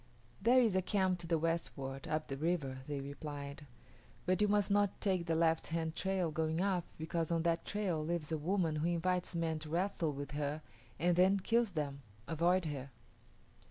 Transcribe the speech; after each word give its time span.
"There 0.41 0.59
is 0.59 0.75
a 0.75 0.81
camp 0.81 1.19
to 1.19 1.27
the 1.27 1.37
westward, 1.37 2.07
up 2.07 2.27
the 2.27 2.35
river," 2.35 2.79
they 2.87 3.01
replied; 3.01 3.67
"but 4.25 4.41
you 4.41 4.47
must 4.47 4.71
not 4.71 4.99
take 4.99 5.27
the 5.27 5.35
left 5.35 5.67
hand 5.67 5.95
trail 5.95 6.31
going 6.31 6.59
up 6.59 6.85
because 6.97 7.29
on 7.29 7.43
that 7.43 7.65
trail 7.65 8.03
lives 8.03 8.31
a 8.31 8.37
woman 8.39 8.77
who 8.77 8.87
invites 8.87 9.35
men 9.35 9.59
to 9.59 9.69
wrestle 9.69 10.11
with 10.11 10.31
her 10.31 10.63
and 10.97 11.17
then 11.17 11.39
kills 11.39 11.73
them. 11.73 12.01
Avoid 12.27 12.65
her." 12.65 12.89